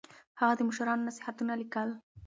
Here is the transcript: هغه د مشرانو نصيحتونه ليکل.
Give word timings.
هغه 0.39 0.53
د 0.57 0.61
مشرانو 0.69 1.07
نصيحتونه 1.09 1.53
ليکل. 1.61 1.89